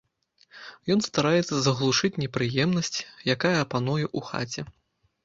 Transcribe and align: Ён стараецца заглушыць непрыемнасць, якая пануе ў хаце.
Ён 0.93 0.99
стараецца 1.07 1.55
заглушыць 1.65 2.19
непрыемнасць, 2.23 2.99
якая 3.35 3.61
пануе 3.75 4.05
ў 4.17 4.31
хаце. 4.31 4.61